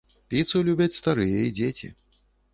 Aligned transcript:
Піцу 0.33 0.61
любяць 0.69 0.95
старыя 0.99 1.45
і 1.51 1.53
дзеці. 1.61 1.93